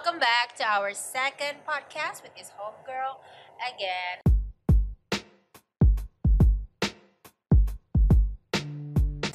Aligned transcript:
welcome 0.00 0.16
back 0.16 0.56
to 0.56 0.64
our 0.64 0.96
second 0.96 1.60
podcast 1.68 2.24
with 2.24 2.32
this 2.32 2.48
homegirl 2.56 3.20
again. 3.60 4.16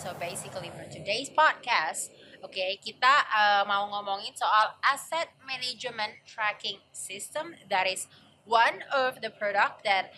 So 0.02 0.18
basically 0.18 0.74
for 0.74 0.90
today's 0.90 1.30
podcast, 1.30 2.10
oke 2.42 2.50
okay, 2.50 2.82
kita 2.82 3.14
uh, 3.30 3.62
mau 3.70 3.94
ngomongin 3.94 4.34
soal 4.34 4.74
asset 4.82 5.30
management 5.46 6.26
tracking 6.26 6.82
system 6.90 7.54
that 7.70 7.86
is 7.86 8.10
one 8.50 8.82
of 8.90 9.22
the 9.22 9.30
product 9.38 9.86
that 9.86 10.18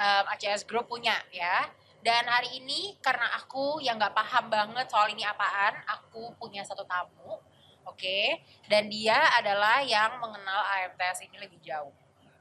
um, 0.00 0.24
ACS 0.32 0.64
Group 0.64 0.88
punya 0.88 1.20
ya. 1.36 1.68
Dan 2.00 2.32
hari 2.32 2.64
ini 2.64 2.96
karena 3.04 3.28
aku 3.36 3.84
yang 3.84 4.00
nggak 4.00 4.16
paham 4.16 4.48
banget 4.48 4.88
soal 4.88 5.12
ini 5.12 5.20
apaan, 5.20 5.84
aku 5.84 6.32
punya 6.40 6.64
satu 6.64 6.88
tamu 6.88 7.44
Oke, 7.82 8.06
okay? 8.06 8.26
dan 8.70 8.86
dia 8.86 9.18
adalah 9.34 9.82
yang 9.82 10.18
mengenal 10.22 10.62
AMTS 10.62 11.26
ini 11.26 11.36
lebih 11.42 11.58
jauh. 11.62 11.90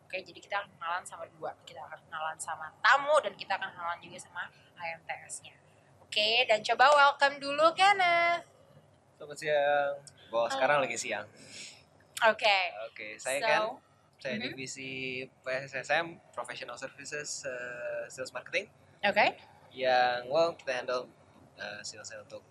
Oke, 0.06 0.20
okay? 0.20 0.22
jadi 0.22 0.40
kita 0.44 0.56
akan 0.62 0.70
kenalan 0.78 1.04
sama 1.08 1.26
dua. 1.34 1.52
Kita 1.66 1.82
akan 1.82 2.00
kenalan 2.06 2.38
sama 2.38 2.70
tamu 2.84 3.16
dan 3.26 3.34
kita 3.34 3.58
akan 3.58 3.70
kenalan 3.74 4.00
juga 4.04 4.18
sama 4.22 4.44
AMTS-nya. 4.78 5.56
Oke, 6.04 6.20
okay? 6.20 6.36
dan 6.46 6.62
coba 6.62 6.94
welcome 6.94 7.42
dulu 7.42 7.74
Kenneth. 7.74 8.46
Selamat 9.18 9.38
siang. 9.38 9.94
Bahwa 10.34 10.46
oh. 10.46 10.52
sekarang 10.54 10.78
lagi 10.82 10.98
siang. 10.98 11.26
Oke. 12.22 12.42
Okay. 12.42 12.64
Oke, 12.86 12.94
okay, 12.94 13.12
saya 13.18 13.40
so, 13.42 13.46
kan 13.46 13.62
saya 14.22 14.34
mm 14.38 14.42
-hmm. 14.42 14.50
divisi 14.54 14.92
PSSM 15.42 16.06
Professional 16.30 16.78
Services 16.78 17.50
uh, 17.50 18.06
Sales 18.06 18.30
Marketing. 18.30 18.70
Oke. 19.02 19.18
Okay. 19.18 19.30
Yang 19.74 20.30
well 20.30 20.54
kita 20.54 20.72
handle 20.78 21.10
uh, 21.58 21.82
sales 21.82 22.14
untuk 22.14 22.46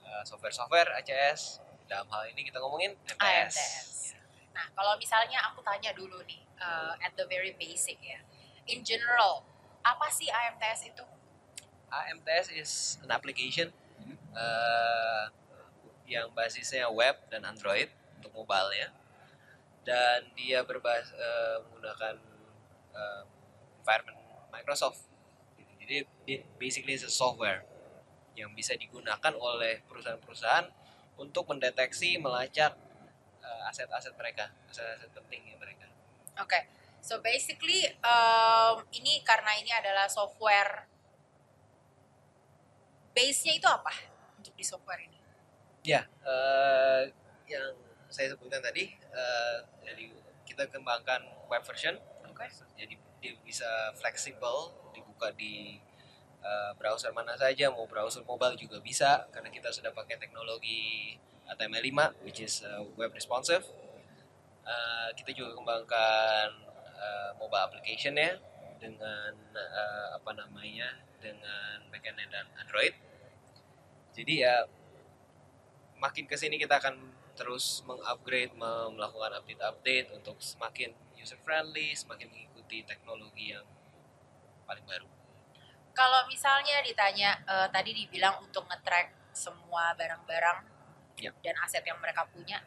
uh, 0.00 0.24
software-software 0.24 0.88
ACS 0.96 1.60
dalam 1.90 2.06
hal 2.06 2.22
ini 2.30 2.46
kita 2.46 2.62
ngomongin 2.62 2.94
MTS. 3.02 3.18
AMTS. 3.18 4.14
Nah, 4.54 4.66
kalau 4.78 4.94
misalnya 4.94 5.42
aku 5.50 5.58
tanya 5.66 5.90
dulu 5.90 6.22
nih, 6.22 6.38
uh, 6.62 6.94
at 7.02 7.10
the 7.18 7.26
very 7.26 7.50
basic 7.58 7.98
ya, 7.98 8.22
in 8.70 8.86
general, 8.86 9.42
apa 9.82 10.06
sih 10.06 10.30
AMTS 10.30 10.94
itu? 10.94 11.04
AMTS 11.90 12.46
is 12.54 12.72
an 13.02 13.10
application 13.10 13.74
uh, 14.38 15.26
yang 16.06 16.30
basisnya 16.30 16.86
web 16.86 17.18
dan 17.26 17.42
Android 17.42 17.90
untuk 18.22 18.30
mobile 18.46 18.70
ya, 18.70 18.88
dan 19.82 20.30
dia 20.38 20.62
berbahas 20.62 21.10
uh, 21.18 21.66
menggunakan 21.66 22.14
uh, 22.94 23.22
environment 23.82 24.18
Microsoft. 24.54 25.10
Jadi, 25.82 26.06
basically 26.54 26.94
is 26.94 27.02
a 27.02 27.10
software 27.10 27.66
yang 28.38 28.54
bisa 28.54 28.78
digunakan 28.78 29.34
oleh 29.34 29.82
perusahaan-perusahaan 29.90 30.70
untuk 31.20 31.44
mendeteksi 31.52 32.16
melacak 32.16 32.72
uh, 33.44 33.68
aset-aset 33.68 34.16
mereka, 34.16 34.48
aset-aset 34.72 35.12
penting 35.12 35.52
ya 35.52 35.56
mereka. 35.60 35.84
Oke, 36.40 36.48
okay. 36.48 36.62
so 37.04 37.20
basically 37.20 37.84
um, 38.00 38.80
ini 38.96 39.20
karena 39.20 39.52
ini 39.60 39.68
adalah 39.68 40.08
software 40.08 40.88
base-nya 43.12 43.60
itu 43.60 43.68
apa 43.68 43.92
untuk 44.40 44.56
di 44.56 44.64
software 44.64 45.04
ini? 45.04 45.20
Ya, 45.84 46.08
uh, 46.24 47.04
yang 47.44 47.76
saya 48.08 48.32
sebutkan 48.32 48.64
tadi, 48.64 48.88
uh, 49.12 49.60
jadi 49.84 50.08
kita 50.48 50.72
kembangkan 50.72 51.20
web 51.52 51.62
version, 51.68 52.00
okay. 52.24 52.48
jadi 52.80 52.96
dia 53.20 53.36
bisa 53.44 53.92
fleksibel, 54.00 54.72
dibuka 54.96 55.28
di 55.36 55.76
uh, 56.44 56.72
browser 56.76 57.12
mana 57.12 57.36
saja 57.36 57.68
mau 57.72 57.84
browser 57.86 58.24
mobile 58.24 58.56
juga 58.56 58.80
bisa 58.80 59.28
karena 59.32 59.48
kita 59.52 59.72
sudah 59.72 59.92
pakai 59.92 60.16
teknologi 60.20 61.16
HTML5 61.48 62.24
which 62.24 62.40
is 62.44 62.64
uh, 62.64 62.84
web 62.96 63.12
responsive. 63.12 63.64
Uh, 64.64 65.08
kita 65.16 65.34
juga 65.34 65.56
kembangkan 65.56 66.48
uh, 66.94 67.30
mobile 67.40 67.64
application 67.64 68.14
ya 68.14 68.36
dengan 68.80 69.32
uh, 69.52 70.08
apa 70.16 70.30
namanya 70.36 71.00
dengan 71.20 71.84
backend 71.92 72.16
dan 72.30 72.46
Android. 72.56 72.94
Jadi 74.16 74.44
ya 74.44 74.64
makin 76.00 76.24
ke 76.24 76.36
sini 76.36 76.56
kita 76.56 76.80
akan 76.80 76.96
terus 77.36 77.80
mengupgrade 77.88 78.52
melakukan 78.92 79.32
update-update 79.40 80.12
untuk 80.12 80.36
semakin 80.44 80.92
user 81.16 81.40
friendly 81.40 81.92
semakin 81.92 82.28
mengikuti 82.32 82.84
teknologi 82.84 83.52
yang 83.52 83.64
paling 84.64 84.84
baru 84.88 85.19
kalau 86.00 86.24
misalnya 86.24 86.80
ditanya 86.80 87.36
uh, 87.44 87.68
tadi 87.68 87.92
dibilang 87.92 88.40
untuk 88.40 88.64
nge-track 88.72 89.36
semua 89.36 89.92
barang-barang 90.00 90.64
ya. 91.20 91.28
dan 91.44 91.52
aset 91.60 91.84
yang 91.84 92.00
mereka 92.00 92.24
punya, 92.24 92.64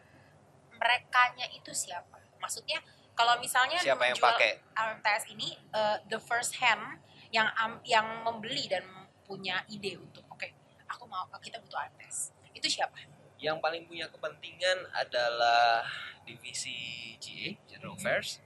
merekanya 0.77 1.49
itu 1.49 1.73
siapa? 1.73 2.21
Maksudnya 2.37 2.77
kalau 3.17 3.41
misalnya 3.41 3.81
siapa 3.81 4.05
yang 4.05 4.21
pakai 4.21 4.61
AMTS 4.77 5.33
ini 5.33 5.57
uh, 5.73 5.97
the 6.05 6.21
first 6.21 6.61
hand 6.61 7.01
yang 7.33 7.49
um, 7.57 7.81
yang 7.81 8.05
membeli 8.21 8.69
dan 8.69 8.85
punya 9.25 9.65
ide 9.65 9.97
untuk 9.97 10.21
oke, 10.29 10.37
okay, 10.37 10.53
aku 10.85 11.09
mau 11.09 11.25
kita 11.41 11.57
butuh 11.57 11.89
AMTS. 11.89 12.37
Itu 12.53 12.69
siapa? 12.69 13.01
Yang 13.41 13.57
paling 13.65 13.89
punya 13.89 14.13
kepentingan 14.13 14.93
adalah 14.93 15.81
divisi 16.21 17.17
GA 17.17 17.57
General 17.65 17.97
Affairs 17.97 18.37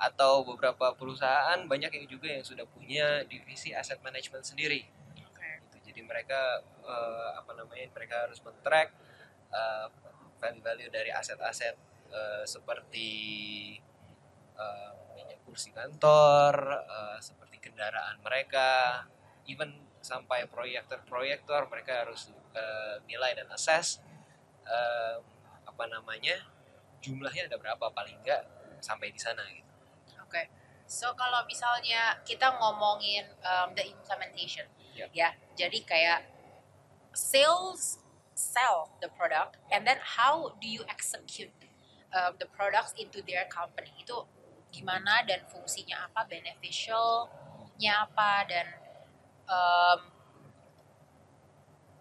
atau 0.00 0.40
beberapa 0.48 0.96
perusahaan 0.96 1.60
banyak 1.68 1.92
yang 1.92 2.06
juga 2.08 2.32
yang 2.32 2.40
sudah 2.40 2.64
punya 2.64 3.20
divisi 3.28 3.76
aset 3.76 4.00
management 4.00 4.48
sendiri. 4.48 4.88
Okay. 5.12 5.60
Gitu. 5.68 5.92
Jadi 5.92 6.00
mereka 6.08 6.64
uh, 6.80 7.36
apa 7.36 7.52
namanya 7.52 7.84
mereka 7.92 8.24
harus 8.24 8.40
men-track 8.40 8.96
uh, 9.52 9.92
value-value 10.40 10.88
dari 10.88 11.12
aset-aset 11.12 11.76
uh, 12.08 12.44
seperti 12.48 13.12
uh, 14.56 14.96
kursi 15.44 15.74
kantor, 15.74 16.86
uh, 16.86 17.18
seperti 17.18 17.58
kendaraan 17.58 18.22
mereka, 18.22 19.02
even 19.50 19.74
sampai 19.98 20.46
proyektor-proyektor 20.46 21.68
mereka 21.68 22.06
harus 22.06 22.30
uh, 22.56 23.02
nilai 23.04 23.34
dan 23.36 23.50
assess 23.52 24.00
uh, 24.64 25.18
apa 25.66 25.84
namanya 25.90 26.38
jumlahnya 27.02 27.50
ada 27.50 27.58
berapa 27.58 27.90
paling 27.92 28.16
enggak 28.22 28.46
sampai 28.78 29.10
di 29.10 29.20
sana 29.20 29.42
gitu. 29.50 29.69
Oke. 30.30 30.38
Okay. 30.38 30.46
So 30.86 31.10
kalau 31.18 31.42
misalnya 31.50 32.22
kita 32.22 32.54
ngomongin 32.54 33.26
um, 33.42 33.74
the 33.74 33.82
implementation, 33.90 34.66
yeah. 34.94 35.10
ya, 35.10 35.28
jadi 35.58 35.78
kayak 35.82 36.20
sales 37.14 37.98
sell 38.34 38.94
the 39.02 39.10
product, 39.10 39.58
and 39.74 39.82
then 39.82 39.98
how 39.98 40.54
do 40.62 40.66
you 40.70 40.86
execute 40.86 41.50
um, 42.14 42.38
the 42.38 42.46
products 42.46 42.94
into 42.94 43.22
their 43.26 43.46
company 43.50 43.90
itu 43.98 44.14
gimana 44.70 45.26
dan 45.26 45.42
fungsinya 45.50 46.10
apa, 46.10 46.26
beneficialnya 46.30 48.06
apa 48.06 48.30
dan 48.46 48.66
um, 49.50 50.00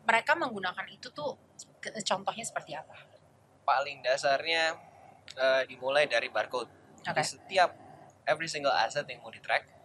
mereka 0.06 0.34
menggunakan 0.34 0.86
itu 0.90 1.14
tuh 1.14 1.38
contohnya 1.82 2.46
seperti 2.46 2.74
apa? 2.74 2.98
Paling 3.66 4.02
dasarnya 4.02 4.74
uh, 5.38 5.62
dimulai 5.70 6.10
dari 6.10 6.34
barcode. 6.34 6.70
Okay. 7.06 7.14
Jadi 7.14 7.22
setiap 7.38 7.89
every 8.30 8.46
single 8.46 8.72
asset 8.72 9.10
yang 9.10 9.26
mau 9.26 9.34
di 9.34 9.42
track 9.42 9.80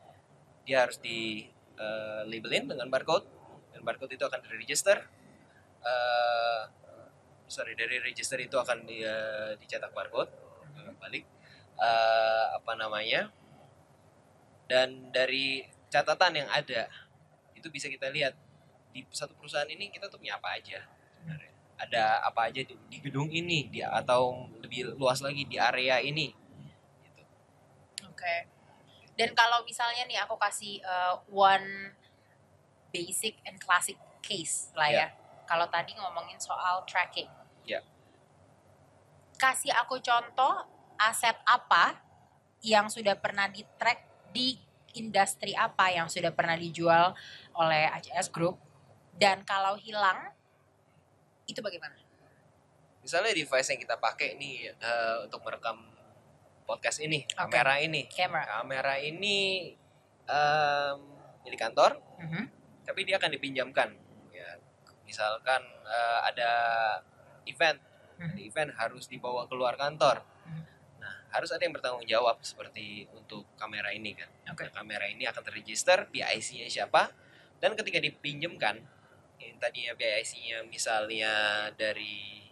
dia 0.65 0.85
harus 0.85 0.97
di 1.01 1.45
uh, 1.77 2.25
labelin 2.25 2.69
dengan 2.69 2.89
barcode. 2.89 3.29
Dan 3.77 3.85
barcode 3.85 4.17
itu 4.17 4.25
akan 4.25 4.41
di 4.41 4.49
register. 4.57 5.05
Uh, 5.85 6.65
sorry 7.45 7.77
dari 7.77 8.01
register 8.01 8.41
itu 8.41 8.57
akan 8.57 8.89
di, 8.89 9.05
uh, 9.05 9.53
dicetak 9.61 9.93
barcode 9.93 10.33
uh, 10.81 10.93
balik. 10.99 11.29
Uh, 11.77 12.57
apa 12.57 12.73
namanya? 12.81 13.29
Dan 14.65 15.13
dari 15.13 15.69
catatan 15.93 16.41
yang 16.41 16.49
ada 16.49 16.89
itu 17.53 17.69
bisa 17.69 17.93
kita 17.93 18.09
lihat 18.09 18.33
di 18.97 19.05
satu 19.13 19.37
perusahaan 19.37 19.69
ini 19.69 19.93
kita 19.93 20.09
tuh 20.09 20.17
punya 20.17 20.41
apa 20.41 20.57
aja 20.57 20.81
sebenarnya. 21.21 21.53
Ada 21.75 22.05
apa 22.25 22.49
aja 22.49 22.65
di, 22.65 22.73
di 22.89 22.99
gedung 23.05 23.29
ini 23.29 23.69
di 23.69 23.85
atau 23.85 24.49
lebih 24.63 24.97
luas 24.97 25.21
lagi 25.21 25.45
di 25.45 25.61
area 25.61 26.01
ini 26.01 26.44
okay. 28.25 28.41
dan 29.21 29.31
kalau 29.37 29.61
misalnya 29.69 30.09
nih 30.09 30.19
aku 30.25 30.41
kasih 30.41 30.81
uh, 30.81 31.21
one 31.29 31.93
basic 32.89 33.37
and 33.45 33.61
classic 33.61 34.01
case 34.25 34.73
lah 34.73 34.89
ya 34.89 34.97
yeah. 35.05 35.11
kalau 35.45 35.69
tadi 35.69 35.93
ngomongin 35.95 36.41
soal 36.41 36.81
tracking 36.89 37.29
yeah. 37.69 37.85
kasih 39.37 39.77
aku 39.77 40.01
contoh 40.01 40.65
aset 40.97 41.37
apa 41.45 42.01
yang 42.65 42.89
sudah 42.89 43.13
pernah 43.21 43.45
di 43.53 43.61
track 43.77 44.33
di 44.33 44.57
industri 44.97 45.53
apa 45.53 45.91
yang 45.93 46.09
sudah 46.09 46.33
pernah 46.33 46.57
dijual 46.57 47.13
oleh 47.53 47.91
ACS 47.93 48.33
Group 48.33 48.57
dan 49.15 49.47
kalau 49.47 49.79
hilang 49.79 50.35
itu 51.47 51.61
bagaimana? 51.61 51.95
Misalnya 53.05 53.37
device 53.37 53.69
yang 53.69 53.81
kita 53.81 54.01
pakai 54.01 54.35
nih 54.41 54.73
uh, 54.81 55.29
untuk 55.29 55.45
merekam 55.45 55.77
podcast 56.65 56.99
ini, 57.05 57.25
okay. 57.25 57.37
kamera 57.37 57.75
ini. 57.81 58.03
Camera. 58.09 58.45
Kamera 58.61 58.95
ini 59.01 59.71
um, 60.29 60.97
milik 61.45 61.61
kantor, 61.61 62.01
mm 62.21 62.27
-hmm. 62.29 62.45
tapi 62.89 63.01
dia 63.05 63.21
akan 63.21 63.31
dipinjamkan. 63.37 63.89
Ya, 64.33 64.49
misalkan 65.05 65.61
uh, 65.85 66.21
ada 66.25 66.53
event, 67.45 67.79
mm 68.19 68.27
-hmm. 68.33 68.37
event 68.49 68.71
harus 68.77 69.07
dibawa 69.07 69.45
keluar 69.49 69.77
kantor. 69.77 70.25
Mm 70.45 70.61
-hmm. 70.61 70.73
harus 71.35 71.51
ada 71.51 71.67
yang 71.67 71.75
bertanggung 71.75 72.07
jawab 72.07 72.39
seperti 72.47 73.11
untuk 73.13 73.45
kamera 73.59 73.91
ini 73.91 74.15
kan. 74.15 74.31
Oke. 74.55 74.71
Nah, 74.71 74.73
kamera 74.73 75.05
ini 75.11 75.27
akan 75.27 75.43
terregister 75.43 76.07
PIC-nya 76.09 76.71
siapa 76.71 77.11
dan 77.59 77.75
ketika 77.75 77.99
dipinjamkan 77.99 78.79
yang 79.43 79.59
tadinya 79.59 79.99
PIC-nya 79.99 80.63
misalnya 80.71 81.33
dari 81.75 82.45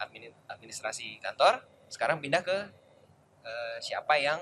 admin, 0.00 0.32
administrasi 0.48 1.20
kantor 1.20 1.60
sekarang 1.90 2.22
pindah 2.22 2.40
ke 2.40 2.58
eh, 3.42 3.76
siapa 3.82 4.14
yang 4.16 4.38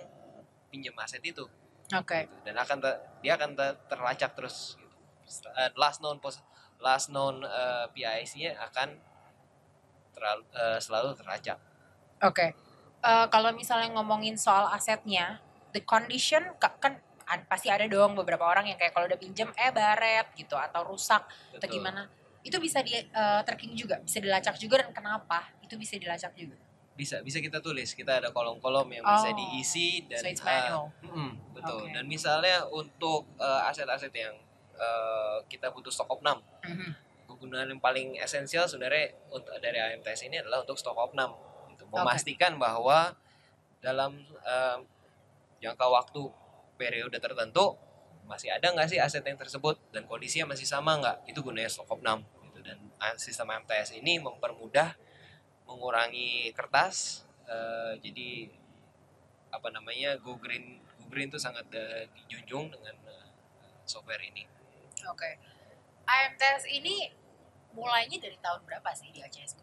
pinjam 0.69 0.93
aset 1.00 1.25
itu 1.25 1.49
Oke. 1.97 2.29
gitu. 2.29 2.35
dan 2.45 2.61
akan 2.61 2.77
te- 2.79 3.00
dia 3.25 3.33
akan 3.41 3.56
te- 3.56 3.79
terlacak 3.89 4.37
terus 4.37 4.77
gitu. 5.25 5.49
Eh, 5.56 5.73
last 5.75 6.05
known 6.05 6.21
pos 6.21 6.39
last 6.79 7.09
known 7.09 7.41
eh, 7.43 7.87
PIC-nya 7.91 8.55
akan 8.69 8.89
terlalu, 10.12 10.45
eh, 10.53 10.79
selalu 10.79 11.17
terlacak 11.17 11.59
Oke. 12.19 12.50
Eh, 12.99 13.27
kalau 13.31 13.55
misalnya 13.55 13.94
ngomongin 13.94 14.35
soal 14.35 14.67
asetnya, 14.75 15.39
the 15.71 15.79
condition 15.87 16.43
ka- 16.59 16.75
kan 16.83 16.99
pasti 17.47 17.71
ada 17.71 17.87
dong 17.87 18.17
beberapa 18.19 18.43
orang 18.43 18.67
yang 18.67 18.75
kayak 18.81 18.91
kalau 18.91 19.06
udah 19.06 19.21
pinjem 19.21 19.53
eh 19.55 19.71
baret 19.71 20.27
gitu 20.35 20.59
atau 20.59 20.83
rusak 20.83 21.23
atau 21.23 21.61
Betul. 21.62 21.79
gimana. 21.79 22.11
Itu 22.43 22.59
bisa 22.59 22.83
di 22.83 22.99
eh, 22.99 23.41
tracking 23.47 23.79
juga, 23.79 24.03
bisa 24.03 24.19
dilacak 24.19 24.59
juga 24.59 24.83
dan 24.83 24.91
kenapa? 24.91 25.47
Itu 25.62 25.79
bisa 25.79 25.94
dilacak 25.94 26.35
juga. 26.35 26.59
Bisa 26.99 27.23
bisa 27.23 27.39
kita 27.39 27.62
tulis 27.62 27.95
kita 27.95 28.19
ada 28.19 28.29
kolom-kolom 28.29 28.91
yang 28.91 29.06
bisa 29.06 29.31
Oh. 29.31 29.37
diisi 29.39 30.03
dan 30.05 30.19
So 30.19 30.29
it's 30.29 30.43
uh, 30.43 30.50
manual. 30.50 30.85
mm, 31.00 31.31
betul 31.55 31.81
Oke. 31.81 31.95
dan 31.95 32.05
misalnya 32.05 32.67
untuk 32.67 33.23
uh, 33.39 33.62
aset-aset 33.65 34.11
yang 34.11 34.35
uh, 34.75 35.39
kita 35.47 35.71
butuh 35.71 35.89
stok 35.89 36.11
opnam 36.11 36.43
Mhm. 36.61 36.91
kegunaan 37.25 37.69
yang 37.69 37.79
paling 37.79 38.19
esensial 38.19 38.67
sebenarnya 38.67 39.15
untuk 39.29 39.55
dari 39.56 39.79
AMTS 39.79 40.27
ini 40.27 40.39
adalah 40.39 40.59
untuk 40.59 40.75
stok 40.75 40.99
opnam 40.99 41.39
untuk 41.69 41.87
memastikan 41.89 42.59
bahwa 42.59 43.15
dalam 43.79 44.19
um, 44.43 44.79
jangka 45.56 45.87
waktu 45.87 46.23
periode 46.75 47.15
tertentu 47.17 47.79
masih 48.25 48.51
ada 48.51 48.69
nggak 48.69 48.87
sih 48.87 48.99
aset 48.99 49.23
yang 49.23 49.37
tersebut 49.37 49.79
dan 49.89 50.03
kondisinya 50.05 50.51
masih 50.51 50.67
sama 50.67 50.99
nggak 50.99 51.17
itu 51.27 51.39
gunanya 51.39 51.67
stok 51.67 51.89
opnam 51.91 52.21
gitu 52.44 52.59
dan 52.61 52.77
uh, 52.99 53.15
sistem 53.17 53.49
AMTS 53.49 53.94
ini 53.94 54.19
mempermudah 54.19 54.99
mengurangi 55.69 56.50
kertas 56.56 57.29
eh, 57.44 57.93
jadi 58.00 58.49
apa 59.53 59.69
namanya 59.69 60.17
go 60.19 60.41
green 60.41 60.81
go 60.97 61.06
green 61.12 61.29
itu 61.29 61.37
sangat 61.37 61.69
eh, 61.76 62.09
dijunjung 62.17 62.73
dengan 62.73 62.97
eh, 63.06 63.29
software 63.85 64.23
ini 64.25 64.49
Oke. 65.06 65.38
AMTS 66.09 66.67
ini 66.73 67.12
mulainya 67.76 68.19
dari 68.19 68.35
tahun 68.41 68.65
berapa 68.67 68.91
sih 68.97 69.12
di 69.12 69.20
ACS? 69.23 69.61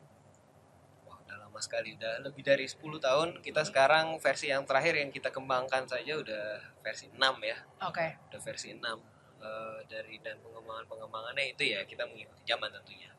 wah 1.04 1.18
udah 1.20 1.38
lama 1.42 1.60
sekali 1.60 1.98
udah 1.98 2.22
lebih 2.24 2.46
dari 2.46 2.70
10 2.70 2.80
tahun 3.02 3.42
kita 3.42 3.66
sekarang 3.66 4.16
versi 4.22 4.54
yang 4.54 4.64
terakhir 4.64 4.96
yang 5.02 5.10
kita 5.10 5.34
kembangkan 5.34 5.90
saja 5.90 6.16
udah 6.16 6.62
versi 6.86 7.10
6 7.10 7.20
ya 7.42 7.58
Oke. 7.84 8.16
udah 8.30 8.42
versi 8.42 8.78
6 8.78 9.16
Eh, 9.46 9.80
dari 9.86 10.18
dan 10.26 10.42
pengembangan 10.42 10.90
pengembangannya 10.90 11.54
itu 11.54 11.70
ya 11.70 11.86
kita 11.86 12.02
mengikuti 12.10 12.42
zaman 12.50 12.66
tentunya 12.72 13.12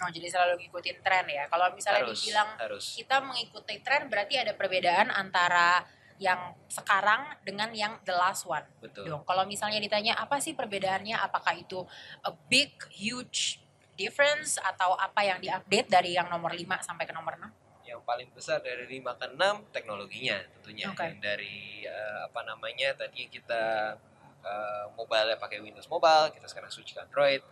Oh, 0.00 0.10
jadi 0.10 0.26
selalu 0.32 0.64
ngikutin 0.64 0.98
tren 1.04 1.24
ya. 1.28 1.44
Kalau 1.48 1.72
misalnya 1.76 2.08
harus 2.08 2.20
dibilang 2.24 2.48
harus 2.56 2.84
kita 2.96 3.16
mengikuti 3.20 3.74
tren 3.84 4.08
berarti 4.08 4.34
ada 4.40 4.52
perbedaan 4.56 5.12
antara 5.12 5.84
yang 6.20 6.52
sekarang 6.68 7.32
dengan 7.44 7.72
yang 7.72 7.96
the 8.04 8.12
last 8.12 8.44
one. 8.44 8.64
betul 8.84 9.08
dong. 9.08 9.24
Kalau 9.24 9.48
misalnya 9.48 9.80
ditanya 9.80 10.20
apa 10.20 10.36
sih 10.36 10.52
perbedaannya, 10.52 11.16
apakah 11.16 11.56
itu 11.56 11.80
a 12.24 12.32
big 12.52 12.76
huge 12.92 13.64
difference 13.96 14.60
atau 14.60 14.96
apa 14.96 15.24
yang 15.24 15.40
diupdate 15.40 15.88
dari 15.88 16.16
yang 16.16 16.28
nomor 16.28 16.52
5 16.52 16.64
sampai 16.84 17.04
ke 17.08 17.12
nomor 17.16 17.36
6? 17.40 17.70
yang 17.90 18.00
paling 18.06 18.30
besar 18.30 18.62
dari 18.62 18.86
5 18.86 19.18
ke 19.18 19.26
6 19.34 19.74
teknologinya 19.74 20.38
tentunya 20.62 20.86
Oke. 20.94 21.10
Yang 21.10 21.18
dari 21.18 21.82
eh, 21.82 22.18
apa 22.22 22.40
namanya 22.46 22.94
tadi 22.94 23.26
kita 23.26 23.98
eh, 24.46 24.84
mobile 24.94 25.34
pakai 25.34 25.58
Windows 25.58 25.90
Mobile 25.90 26.30
kita 26.30 26.46
sekarang 26.46 26.70
switch 26.70 26.94
ke 26.94 27.02
Android 27.02 27.42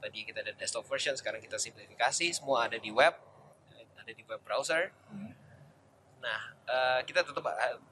tadi 0.00 0.24
kita 0.24 0.40
ada 0.40 0.52
desktop 0.56 0.84
version 0.88 1.14
sekarang 1.14 1.38
kita 1.38 1.60
simplifikasi 1.60 2.32
semua 2.32 2.66
ada 2.66 2.76
di 2.76 2.88
web 2.90 3.12
ada 3.96 4.10
di 4.10 4.22
web 4.24 4.40
browser 4.42 4.90
Hmm. 5.08 5.32
nah 6.20 6.40
eh, 6.64 7.00
kita 7.04 7.24
tetap 7.24 7.44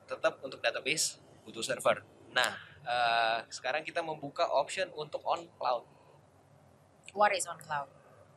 tetap 0.04 0.34
untuk 0.40 0.58
database 0.58 1.20
butuh 1.44 1.62
server 1.62 2.00
nah 2.32 2.56
eh, 2.82 3.38
sekarang 3.48 3.84
kita 3.84 4.00
membuka 4.00 4.48
option 4.48 4.88
untuk 4.96 5.20
on 5.24 5.44
cloud 5.56 5.84
What 7.12 7.32
is 7.32 7.48
on 7.48 7.56
cloud? 7.56 7.88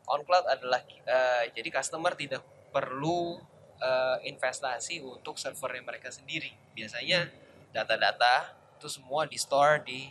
on 0.08 0.24
cloud 0.24 0.44
adalah 0.48 0.82
eh, 0.84 1.52
jadi 1.56 1.70
customer 1.72 2.16
tidak 2.16 2.44
perlu 2.72 3.40
eh, 3.80 4.18
investasi 4.28 5.00
untuk 5.04 5.36
servernya 5.36 5.84
mereka 5.84 6.08
sendiri. 6.12 6.52
Biasanya 6.72 7.28
data-data 7.72 8.52
itu 8.80 8.88
semua 8.88 9.28
di 9.28 9.36
store 9.36 9.84
di 9.84 10.08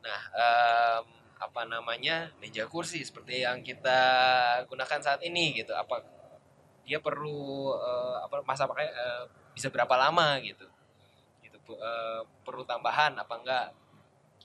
Nah, 0.00 0.20
em, 0.30 1.04
apa 1.34 1.62
namanya 1.64 2.28
meja 2.36 2.64
kursi 2.64 3.00
seperti 3.00 3.40
yang 3.40 3.60
kita 3.60 3.98
gunakan 4.64 5.00
saat 5.00 5.20
ini 5.20 5.56
gitu. 5.56 5.72
Apa 5.72 6.04
dia 6.82 7.00
perlu 7.00 7.40
eh, 7.72 8.16
apa 8.20 8.44
masa 8.44 8.64
pakai 8.64 8.84
eh, 8.84 9.24
bisa 9.54 9.70
berapa 9.70 9.94
lama 9.94 10.36
gitu? 10.42 10.66
Gitu 11.40 11.56
Bu. 11.62 11.78
Eh, 11.78 12.20
perlu 12.42 12.66
tambahan 12.66 13.14
apa 13.14 13.34
enggak? 13.38 13.66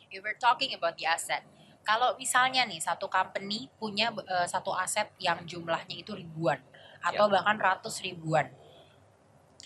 If 0.09 0.21
we're 0.21 0.37
talking 0.37 0.73
about 0.73 0.97
the 0.97 1.05
asset, 1.09 1.45
kalau 1.85 2.13
misalnya 2.17 2.65
nih 2.65 2.81
satu 2.81 3.09
company 3.09 3.67
punya 3.81 4.13
eh, 4.13 4.47
satu 4.47 4.71
aset 4.71 5.09
yang 5.17 5.43
jumlahnya 5.43 5.99
itu 5.99 6.13
ribuan 6.13 6.61
atau 7.01 7.25
bahkan 7.31 7.57
ratus 7.57 8.05
ribuan, 8.05 8.47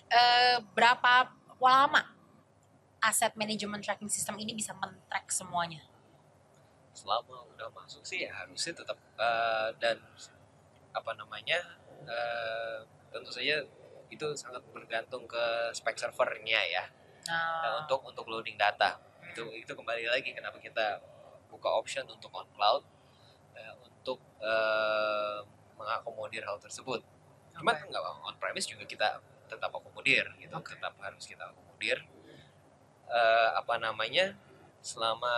eh, 0.09 0.57
berapa 0.73 1.29
lama 1.59 2.03
aset 3.03 3.35
management 3.35 3.83
tracking 3.83 4.07
system 4.07 4.39
ini 4.39 4.55
bisa 4.55 4.71
men-track 4.79 5.27
semuanya? 5.27 5.83
Selama 6.95 7.43
udah 7.51 7.67
masuk 7.75 8.07
sih 8.07 8.23
ya 8.23 8.31
harusnya 8.31 8.79
tetap 8.79 8.95
eh, 9.19 9.69
dan 9.83 10.00
apa 10.93 11.12
namanya 11.17 11.59
uh, 12.05 12.85
tentu 13.09 13.33
saja 13.33 13.65
itu 14.13 14.27
sangat 14.38 14.62
bergantung 14.70 15.25
ke 15.25 15.74
spek 15.74 15.98
servernya 15.98 16.62
ya. 16.70 16.84
Nah, 17.27 17.84
untuk 17.84 18.03
untuk 18.05 18.25
loading 18.29 18.60
data. 18.60 19.00
Itu 19.34 19.50
itu 19.55 19.72
kembali 19.74 20.05
lagi 20.05 20.36
kenapa 20.36 20.62
kita 20.62 21.01
buka 21.50 21.70
option 21.74 22.05
untuk 22.05 22.29
on 22.34 22.46
cloud 22.53 22.84
uh, 23.58 23.75
untuk 23.82 24.20
uh, 24.43 25.41
mengakomodir 25.79 26.46
hal 26.46 26.62
tersebut. 26.62 27.01
Cuman 27.58 27.74
okay. 27.74 27.89
nggak 27.89 28.03
on 28.03 28.36
premise 28.38 28.70
juga 28.70 28.86
kita 28.86 29.22
tetap 29.50 29.74
akomodir 29.74 30.29
gitu. 30.38 30.53
Okay. 30.62 30.77
tetap 30.77 30.93
harus 31.01 31.24
kita 31.25 31.50
akomodir. 31.50 32.05
Uh, 33.10 33.50
apa 33.58 33.77
namanya 33.77 34.34
selama 34.84 35.32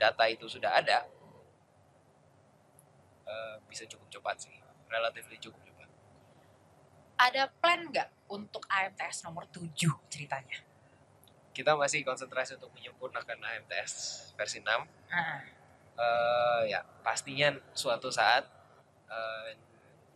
data 0.00 0.24
itu 0.26 0.48
sudah 0.48 0.74
ada 0.74 1.06
uh, 3.28 3.56
bisa 3.68 3.86
cukup 3.86 4.08
cepat 4.10 4.36
sih. 4.48 4.56
Relatif 4.88 5.28
cukup 5.38 5.67
ada 7.18 7.50
plan 7.58 7.90
nggak 7.90 8.30
untuk 8.30 8.62
AMTS 8.70 9.26
nomor 9.26 9.50
7 9.50 9.74
ceritanya 10.06 10.62
kita 11.50 11.74
masih 11.74 12.06
konsentrasi 12.06 12.54
untuk 12.54 12.70
menyempurnakan 12.78 13.34
AMTS 13.34 13.92
versi 14.38 14.62
6 14.62 14.70
uh. 14.70 14.78
Uh, 15.98 16.62
ya 16.70 16.86
pastinya 17.02 17.50
suatu 17.74 18.06
saat 18.14 18.46
uh, 19.10 19.50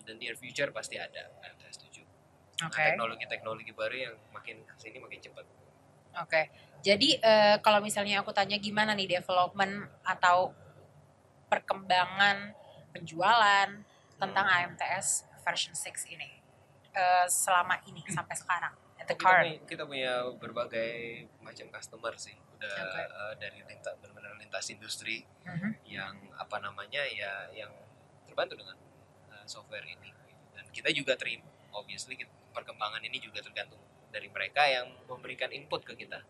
the 0.07 0.15
near 0.15 0.39
future 0.39 0.71
pasti 0.71 0.95
ada 0.95 1.27
AMTS 1.43 1.91
7 1.91 2.07
okay. 2.71 2.95
teknologi-teknologi 2.95 3.75
baru 3.75 3.97
yang 4.11 4.15
makin 4.31 4.63
ke 4.63 4.75
sini 4.79 5.03
makin 5.03 5.19
cepat 5.19 5.43
oke 5.43 6.31
okay. 6.31 6.55
jadi 6.87 7.19
uh, 7.19 7.57
kalau 7.59 7.83
misalnya 7.83 8.23
aku 8.23 8.31
tanya 8.31 8.63
gimana 8.63 8.95
nih 8.95 9.19
development 9.19 9.91
atau 10.07 10.55
perkembangan 11.51 12.55
penjualan 12.95 13.69
tentang 14.23 14.47
hmm. 14.47 14.79
AMTS 14.79 15.27
version 15.43 15.75
6 15.75 16.15
ini 16.15 16.42
uh, 16.97 17.27
selama 17.29 17.81
ini 17.89 18.03
hmm. 18.05 18.15
sampai 18.17 18.37
sekarang 18.37 18.75
at 19.01 19.07
the 19.09 19.17
kita 19.17 19.27
punya, 19.27 19.59
kita 19.67 19.83
punya 19.89 20.15
berbagai 20.39 20.93
macam 21.43 21.67
customer 21.75 22.15
sih 22.17 22.37
udah 22.59 22.77
okay. 22.79 23.07
uh, 23.11 23.35
dari 23.37 23.59
lintas 23.67 23.95
benar-benar 23.99 24.39
lintas 24.39 24.71
industri 24.71 25.27
uh-huh. 25.43 25.75
yang 25.83 26.15
apa 26.39 26.63
namanya 26.63 27.03
ya 27.11 27.51
yang 27.51 27.75
terbantu 28.31 28.55
dengan 28.63 28.79
uh, 29.35 29.45
software 29.51 29.83
ini 29.83 30.15
dan 30.55 30.65
kita 30.71 30.95
juga 30.95 31.19
terima 31.19 31.49
obviously 31.75 32.15
perkembangan 32.55 33.03
ini 33.03 33.19
juga 33.19 33.43
tergantung 33.43 33.83
dari 34.13 34.29
mereka 34.31 34.63
yang 34.69 34.87
memberikan 35.09 35.51
input 35.51 35.83
ke 35.83 35.97
kita 35.97 36.23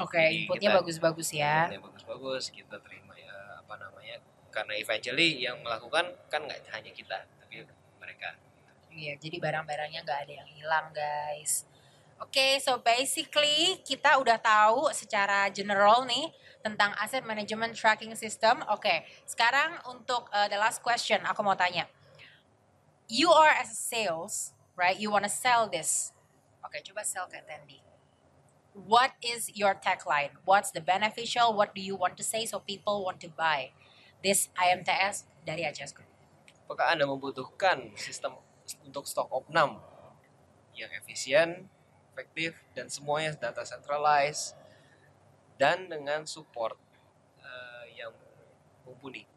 Oke, 0.00 0.16
okay, 0.16 0.48
inputnya 0.48 0.72
bagus-bagus 0.72 1.36
ya. 1.36 1.68
Inputnya 1.68 1.84
bagus-bagus, 1.84 2.48
kita 2.48 2.80
terima 2.80 3.12
ya 3.12 3.60
apa 3.60 3.76
namanya 3.76 4.24
karena 4.48 4.72
eventually 4.80 5.44
yang 5.44 5.60
melakukan 5.60 6.16
kan 6.32 6.48
nggak 6.48 6.64
hanya 6.72 6.92
kita 6.96 7.28
iya 8.96 9.14
jadi 9.16 9.36
barang-barangnya 9.40 10.00
nggak 10.04 10.20
ada 10.28 10.32
yang 10.42 10.48
hilang 10.52 10.86
guys 10.92 11.68
Oke, 12.22 12.38
okay, 12.38 12.52
so 12.62 12.78
basically 12.78 13.82
kita 13.82 14.14
udah 14.14 14.38
tahu 14.38 14.94
secara 14.94 15.50
general 15.50 16.06
nih 16.06 16.30
tentang 16.62 16.94
asset 16.94 17.26
management 17.26 17.74
tracking 17.74 18.14
system. 18.14 18.62
Oke, 18.70 18.78
okay, 18.78 18.98
sekarang 19.26 19.74
untuk 19.90 20.30
uh, 20.30 20.46
the 20.46 20.54
last 20.54 20.86
question 20.86 21.18
aku 21.26 21.42
mau 21.42 21.58
tanya. 21.58 21.90
You 23.10 23.34
are 23.34 23.50
as 23.50 23.74
a 23.74 23.78
sales, 23.90 24.54
right? 24.78 24.94
You 24.94 25.10
wanna 25.10 25.26
sell 25.26 25.66
this. 25.66 26.14
Oke, 26.62 26.78
okay, 26.78 26.86
coba 26.86 27.02
sell 27.02 27.26
ke 27.26 27.42
Tendi. 27.42 27.82
What 28.70 29.18
is 29.18 29.50
your 29.58 29.74
tagline? 29.74 30.38
What's 30.46 30.70
the 30.70 30.78
beneficial? 30.78 31.50
What 31.50 31.74
do 31.74 31.82
you 31.82 31.98
want 31.98 32.14
to 32.22 32.24
say 32.24 32.46
so 32.46 32.62
people 32.62 33.02
want 33.02 33.18
to 33.26 33.34
buy? 33.34 33.74
this 34.22 34.48
IMTS 34.54 35.26
dari 35.42 35.66
ACS 35.66 35.92
Group. 35.92 36.08
Apakah 36.64 36.94
Anda 36.94 37.04
membutuhkan 37.04 37.92
sistem 37.98 38.38
untuk 38.84 39.04
stok 39.04 39.28
opnam 39.28 39.80
yang 40.72 40.88
efisien, 40.96 41.68
efektif, 42.12 42.56
dan 42.72 42.88
semuanya 42.88 43.36
data 43.36 43.64
centralized 43.64 44.56
dan 45.60 45.88
dengan 45.88 46.24
support 46.24 46.76
uh, 47.40 47.84
yang 47.92 48.12
mumpuni? 48.88 49.28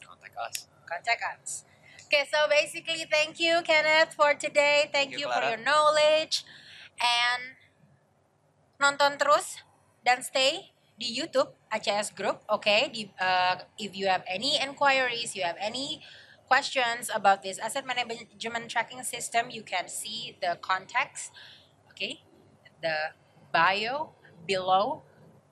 Contact 0.00 0.36
us. 0.40 0.56
Contact 0.88 1.22
us. 1.36 1.68
Okay, 2.08 2.24
so 2.24 2.40
basically, 2.48 3.04
thank 3.12 3.36
you, 3.36 3.60
Kenneth, 3.60 4.16
for 4.16 4.32
today. 4.32 4.88
Thank, 4.88 5.12
thank 5.12 5.20
you, 5.20 5.28
you 5.28 5.32
for 5.32 5.44
your 5.44 5.60
knowledge. 5.60 6.40
And 6.96 7.60
nonton 8.80 9.20
terus 9.20 9.60
dan 10.00 10.24
stay 10.24 10.72
di 10.98 11.14
YouTube 11.14 11.52
ACS 11.68 12.10
Group, 12.16 12.42
okay? 12.48 12.88
Di, 12.90 13.12
uh, 13.20 13.60
if 13.76 13.92
you 13.92 14.08
have 14.08 14.24
any 14.24 14.56
inquiries, 14.56 15.36
you 15.36 15.44
have 15.44 15.60
any 15.60 16.00
questions 16.48 17.10
about 17.14 17.42
this 17.42 17.58
asset 17.58 17.86
management 17.86 18.68
tracking 18.68 19.02
system, 19.02 19.50
you 19.50 19.62
can 19.62 19.88
see 19.88 20.36
the 20.40 20.58
context, 20.60 21.30
okay? 21.90 22.24
The 22.82 23.12
bio 23.52 24.10
below, 24.46 25.02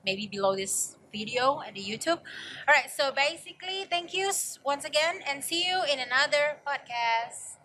maybe 0.03 0.27
below 0.27 0.55
this 0.55 0.97
video 1.13 1.61
at 1.65 1.75
the 1.75 1.81
YouTube. 1.81 2.19
All 2.67 2.73
right, 2.73 2.89
so 2.89 3.11
basically, 3.11 3.85
thank 3.89 4.13
you 4.13 4.31
once 4.65 4.83
again 4.85 5.21
and 5.29 5.43
see 5.43 5.67
you 5.67 5.81
in 5.85 5.99
another 5.99 6.57
podcast. 6.65 7.56